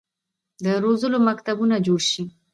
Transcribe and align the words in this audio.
د 0.63 0.65
روزلو 0.83 1.17
مکتبونه 1.27 1.75
جوړ 1.85 2.01
شي. 2.11 2.23